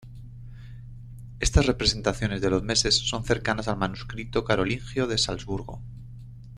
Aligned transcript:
Estas 1.39 1.67
representaciones 1.67 2.41
de 2.41 2.49
los 2.49 2.63
meses 2.63 2.95
son 2.95 3.23
cercanas 3.23 3.67
al 3.67 3.77
manuscrito 3.77 4.43
carolingio 4.43 5.05
de 5.05 5.19
Salzburgo. 5.19 5.83